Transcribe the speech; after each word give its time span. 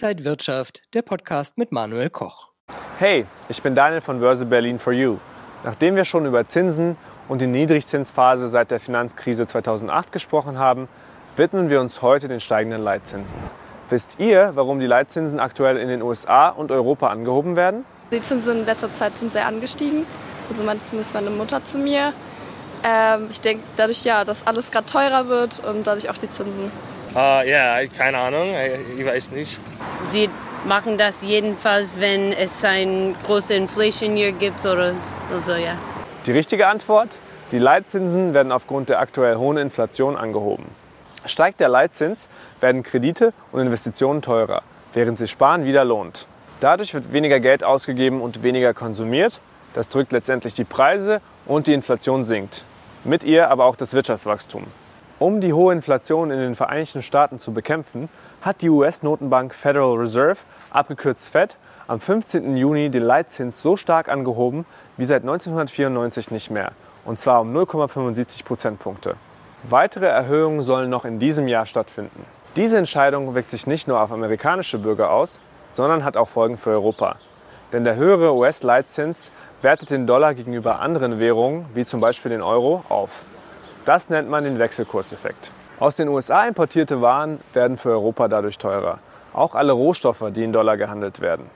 Inside 0.00 0.24
Wirtschaft, 0.24 0.82
der 0.94 1.02
Podcast 1.02 1.58
mit 1.58 1.72
Manuel 1.72 2.08
Koch. 2.08 2.50
Hey, 3.00 3.26
ich 3.48 3.60
bin 3.60 3.74
Daniel 3.74 4.00
von 4.00 4.20
Börse 4.20 4.46
Berlin 4.46 4.78
for 4.78 4.92
You. 4.92 5.16
Nachdem 5.64 5.96
wir 5.96 6.04
schon 6.04 6.24
über 6.24 6.46
Zinsen 6.46 6.96
und 7.26 7.40
die 7.40 7.48
Niedrigzinsphase 7.48 8.46
seit 8.46 8.70
der 8.70 8.78
Finanzkrise 8.78 9.44
2008 9.44 10.12
gesprochen 10.12 10.56
haben, 10.56 10.86
widmen 11.34 11.68
wir 11.68 11.80
uns 11.80 12.00
heute 12.00 12.28
den 12.28 12.38
steigenden 12.38 12.80
Leitzinsen. 12.80 13.36
Wisst 13.90 14.20
ihr, 14.20 14.52
warum 14.54 14.78
die 14.78 14.86
Leitzinsen 14.86 15.40
aktuell 15.40 15.76
in 15.76 15.88
den 15.88 16.00
USA 16.00 16.50
und 16.50 16.70
Europa 16.70 17.08
angehoben 17.08 17.56
werden? 17.56 17.84
Die 18.12 18.22
Zinsen 18.22 18.60
in 18.60 18.66
letzter 18.66 18.92
Zeit 18.92 19.18
sind 19.18 19.32
sehr 19.32 19.48
angestiegen. 19.48 20.06
Also 20.48 20.62
zumindest 20.62 21.12
meine 21.12 21.30
Mutter 21.30 21.64
zu 21.64 21.76
mir. 21.76 22.12
Ähm, 22.84 23.26
ich 23.32 23.40
denke 23.40 23.64
dadurch 23.74 24.04
ja, 24.04 24.24
dass 24.24 24.46
alles 24.46 24.70
gerade 24.70 24.86
teurer 24.86 25.26
wird 25.26 25.58
und 25.58 25.88
dadurch 25.88 26.08
auch 26.08 26.18
die 26.18 26.28
Zinsen. 26.28 26.70
Uh, 27.14 27.42
ja, 27.46 27.78
keine 27.86 28.18
Ahnung, 28.18 28.54
ich 28.96 29.04
weiß 29.04 29.32
nicht. 29.32 29.60
Sie 30.04 30.28
machen 30.64 30.98
das 30.98 31.22
jedenfalls, 31.22 31.98
wenn 32.00 32.32
es 32.32 32.64
ein 32.64 33.16
großes 33.24 33.50
Inflation 33.50 34.16
Year 34.16 34.32
gibt 34.32 34.64
oder 34.64 34.92
so, 35.36 35.54
ja. 35.54 35.76
Die 36.26 36.32
richtige 36.32 36.66
Antwort? 36.66 37.18
Die 37.50 37.58
Leitzinsen 37.58 38.34
werden 38.34 38.52
aufgrund 38.52 38.90
der 38.90 39.00
aktuell 39.00 39.36
hohen 39.36 39.56
Inflation 39.56 40.16
angehoben. 40.16 40.66
Steigt 41.24 41.60
der 41.60 41.68
Leitzins, 41.68 42.28
werden 42.60 42.82
Kredite 42.82 43.32
und 43.52 43.60
Investitionen 43.60 44.20
teurer, 44.20 44.62
während 44.92 45.18
sich 45.18 45.30
Sparen 45.30 45.64
wieder 45.64 45.84
lohnt. 45.84 46.26
Dadurch 46.60 46.92
wird 46.92 47.12
weniger 47.12 47.40
Geld 47.40 47.64
ausgegeben 47.64 48.20
und 48.20 48.42
weniger 48.42 48.74
konsumiert. 48.74 49.40
Das 49.74 49.88
drückt 49.88 50.12
letztendlich 50.12 50.54
die 50.54 50.64
Preise 50.64 51.20
und 51.46 51.66
die 51.66 51.72
Inflation 51.72 52.24
sinkt. 52.24 52.64
Mit 53.04 53.24
ihr 53.24 53.50
aber 53.50 53.64
auch 53.64 53.76
das 53.76 53.94
Wirtschaftswachstum. 53.94 54.64
Um 55.20 55.40
die 55.40 55.52
hohe 55.52 55.72
Inflation 55.72 56.30
in 56.30 56.38
den 56.38 56.54
Vereinigten 56.54 57.02
Staaten 57.02 57.40
zu 57.40 57.52
bekämpfen, 57.52 58.08
hat 58.40 58.62
die 58.62 58.70
US-Notenbank 58.70 59.52
Federal 59.52 59.96
Reserve, 59.96 60.36
abgekürzt 60.70 61.30
Fed, 61.30 61.56
am 61.88 61.98
15. 61.98 62.56
Juni 62.56 62.88
den 62.88 63.02
Leitzins 63.02 63.60
so 63.60 63.76
stark 63.76 64.08
angehoben 64.08 64.64
wie 64.96 65.06
seit 65.06 65.22
1994 65.22 66.30
nicht 66.30 66.52
mehr, 66.52 66.70
und 67.04 67.18
zwar 67.18 67.40
um 67.40 67.52
0,75 67.52 68.44
Prozentpunkte. 68.44 69.16
Weitere 69.68 70.06
Erhöhungen 70.06 70.62
sollen 70.62 70.88
noch 70.88 71.04
in 71.04 71.18
diesem 71.18 71.48
Jahr 71.48 71.66
stattfinden. 71.66 72.24
Diese 72.54 72.78
Entscheidung 72.78 73.34
wirkt 73.34 73.50
sich 73.50 73.66
nicht 73.66 73.88
nur 73.88 74.00
auf 74.00 74.12
amerikanische 74.12 74.78
Bürger 74.78 75.10
aus, 75.10 75.40
sondern 75.72 76.04
hat 76.04 76.16
auch 76.16 76.28
Folgen 76.28 76.58
für 76.58 76.70
Europa. 76.70 77.16
Denn 77.72 77.82
der 77.82 77.96
höhere 77.96 78.34
US-Leitzins 78.36 79.32
wertet 79.62 79.90
den 79.90 80.06
Dollar 80.06 80.34
gegenüber 80.34 80.78
anderen 80.78 81.18
Währungen, 81.18 81.66
wie 81.74 81.84
zum 81.84 82.00
Beispiel 82.00 82.30
den 82.30 82.42
Euro, 82.42 82.84
auf. 82.88 83.24
Das 83.88 84.10
nennt 84.10 84.28
man 84.28 84.44
den 84.44 84.58
Wechselkurseffekt. 84.58 85.50
Aus 85.80 85.96
den 85.96 86.10
USA 86.10 86.44
importierte 86.44 87.00
Waren 87.00 87.40
werden 87.54 87.78
für 87.78 87.88
Europa 87.88 88.28
dadurch 88.28 88.58
teurer. 88.58 88.98
Auch 89.32 89.54
alle 89.54 89.72
Rohstoffe, 89.72 90.24
die 90.28 90.44
in 90.44 90.52
Dollar 90.52 90.76
gehandelt 90.76 91.22
werden. 91.22 91.46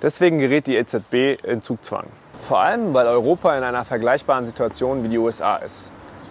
Deswegen 0.00 0.38
gerät 0.38 0.68
die 0.68 0.76
EZB 0.76 1.42
in 1.42 1.62
Zugzwang. 1.62 2.04
Vor 2.46 2.60
allem, 2.60 2.94
weil 2.94 3.08
Europa 3.08 3.56
in 3.56 3.64
einer 3.64 3.84
vergleichbaren 3.84 4.46
Situation 4.46 5.02
wie 5.02 5.08
die 5.08 5.18
USA 5.18 5.56
ist. 5.56 5.90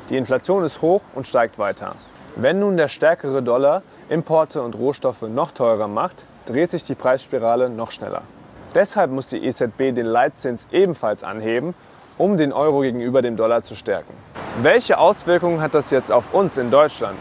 Die 0.09 0.15
Inflation 0.15 0.63
ist 0.63 0.81
hoch 0.81 1.01
und 1.13 1.27
steigt 1.27 1.59
weiter. 1.59 1.95
Wenn 2.37 2.59
nun 2.59 2.77
der 2.77 2.87
stärkere 2.87 3.43
Dollar 3.43 3.81
Importe 4.07 4.61
und 4.61 4.75
Rohstoffe 4.75 5.23
noch 5.23 5.51
teurer 5.51 5.89
macht, 5.89 6.23
dreht 6.45 6.71
sich 6.71 6.85
die 6.85 6.95
Preisspirale 6.95 7.69
noch 7.69 7.91
schneller. 7.91 8.21
Deshalb 8.75 9.11
muss 9.11 9.27
die 9.27 9.45
EZB 9.45 9.93
den 9.93 10.05
Leitzins 10.05 10.69
ebenfalls 10.71 11.21
anheben, 11.21 11.73
um 12.17 12.37
den 12.37 12.53
Euro 12.53 12.79
gegenüber 12.79 13.21
dem 13.21 13.35
Dollar 13.35 13.61
zu 13.63 13.75
stärken. 13.75 14.13
Welche 14.61 14.99
Auswirkungen 14.99 15.61
hat 15.61 15.73
das 15.73 15.89
jetzt 15.89 16.11
auf 16.11 16.31
uns 16.31 16.57
in 16.57 16.69
Deutschland? 16.69 17.17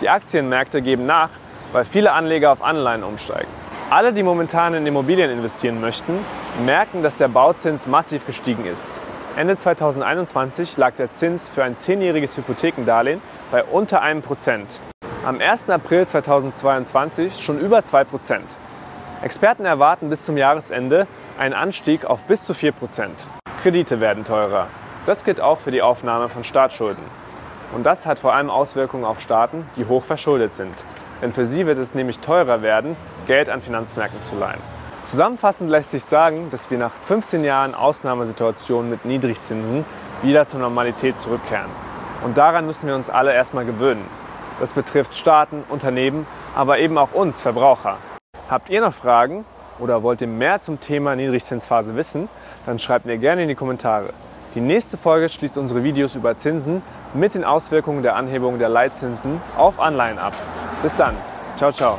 Die 0.00 0.08
Aktienmärkte 0.08 0.80
geben 0.80 1.04
nach, 1.04 1.28
weil 1.72 1.84
viele 1.84 2.12
Anleger 2.12 2.50
auf 2.50 2.62
Anleihen 2.62 3.04
umsteigen. 3.04 3.50
Alle, 3.90 4.14
die 4.14 4.22
momentan 4.22 4.72
in 4.72 4.86
Immobilien 4.86 5.30
investieren 5.30 5.82
möchten, 5.82 6.18
merken, 6.64 7.02
dass 7.02 7.16
der 7.16 7.28
Bauzins 7.28 7.86
massiv 7.86 8.24
gestiegen 8.26 8.64
ist. 8.64 9.02
Ende 9.36 9.58
2021 9.58 10.78
lag 10.78 10.94
der 10.94 11.10
Zins 11.10 11.50
für 11.50 11.62
ein 11.62 11.78
zehnjähriges 11.78 12.38
Hypothekendarlehen 12.38 13.20
bei 13.50 13.62
unter 13.62 14.00
einem 14.00 14.22
Prozent. 14.22 14.80
Am 15.26 15.42
1. 15.42 15.68
April 15.68 16.06
2022 16.06 17.44
schon 17.44 17.60
über 17.60 17.84
2 17.84 18.04
Prozent. 18.04 18.46
Experten 19.20 19.66
erwarten 19.66 20.08
bis 20.08 20.24
zum 20.24 20.38
Jahresende 20.38 21.06
einen 21.38 21.52
Anstieg 21.52 22.06
auf 22.06 22.24
bis 22.24 22.46
zu 22.46 22.54
4%. 22.54 22.72
Kredite 23.62 24.00
werden 24.00 24.24
teurer. 24.24 24.68
Das 25.06 25.24
gilt 25.24 25.40
auch 25.40 25.60
für 25.60 25.70
die 25.70 25.82
Aufnahme 25.82 26.28
von 26.28 26.42
Staatsschulden. 26.42 27.04
Und 27.72 27.86
das 27.86 28.06
hat 28.06 28.18
vor 28.18 28.34
allem 28.34 28.50
Auswirkungen 28.50 29.04
auf 29.04 29.20
Staaten, 29.20 29.64
die 29.76 29.86
hoch 29.86 30.02
verschuldet 30.02 30.54
sind. 30.54 30.74
Denn 31.22 31.32
für 31.32 31.46
sie 31.46 31.64
wird 31.64 31.78
es 31.78 31.94
nämlich 31.94 32.18
teurer 32.18 32.60
werden, 32.60 32.96
Geld 33.28 33.48
an 33.48 33.62
Finanzmärkten 33.62 34.20
zu 34.22 34.36
leihen. 34.36 34.60
Zusammenfassend 35.06 35.70
lässt 35.70 35.92
sich 35.92 36.04
sagen, 36.04 36.48
dass 36.50 36.72
wir 36.72 36.78
nach 36.78 36.90
15 37.06 37.44
Jahren 37.44 37.76
Ausnahmesituationen 37.76 38.90
mit 38.90 39.04
Niedrigzinsen 39.04 39.84
wieder 40.22 40.44
zur 40.46 40.58
Normalität 40.58 41.20
zurückkehren. 41.20 41.70
Und 42.24 42.36
daran 42.36 42.66
müssen 42.66 42.88
wir 42.88 42.96
uns 42.96 43.08
alle 43.08 43.32
erstmal 43.32 43.64
gewöhnen. 43.64 44.04
Das 44.58 44.72
betrifft 44.72 45.14
Staaten, 45.14 45.62
Unternehmen, 45.68 46.26
aber 46.56 46.78
eben 46.78 46.98
auch 46.98 47.12
uns 47.12 47.40
Verbraucher. 47.40 47.98
Habt 48.50 48.70
ihr 48.70 48.80
noch 48.80 48.94
Fragen 48.94 49.44
oder 49.78 50.02
wollt 50.02 50.20
ihr 50.20 50.26
mehr 50.26 50.60
zum 50.60 50.80
Thema 50.80 51.14
Niedrigzinsphase 51.14 51.94
wissen, 51.94 52.28
dann 52.64 52.80
schreibt 52.80 53.06
mir 53.06 53.18
gerne 53.18 53.42
in 53.42 53.48
die 53.48 53.54
Kommentare. 53.54 54.10
Die 54.56 54.62
nächste 54.62 54.96
Folge 54.96 55.28
schließt 55.28 55.58
unsere 55.58 55.84
Videos 55.84 56.14
über 56.14 56.38
Zinsen 56.38 56.80
mit 57.12 57.34
den 57.34 57.44
Auswirkungen 57.44 58.02
der 58.02 58.16
Anhebung 58.16 58.58
der 58.58 58.70
Leitzinsen 58.70 59.38
auf 59.54 59.78
Anleihen 59.78 60.16
ab. 60.16 60.32
Bis 60.82 60.96
dann. 60.96 61.14
Ciao, 61.58 61.70
ciao. 61.70 61.98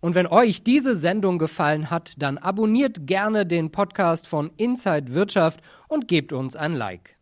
Und 0.00 0.14
wenn 0.14 0.28
euch 0.28 0.62
diese 0.62 0.94
Sendung 0.94 1.40
gefallen 1.40 1.90
hat, 1.90 2.14
dann 2.18 2.38
abonniert 2.38 3.08
gerne 3.08 3.46
den 3.46 3.72
Podcast 3.72 4.28
von 4.28 4.52
Inside 4.56 5.12
Wirtschaft 5.12 5.62
und 5.88 6.06
gebt 6.06 6.32
uns 6.32 6.54
ein 6.54 6.74
Like. 6.74 7.15